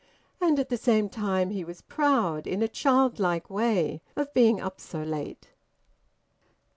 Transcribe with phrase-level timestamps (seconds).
[0.41, 4.81] And at the same time he was proud, in a childlike way, of being up
[4.81, 5.49] so late.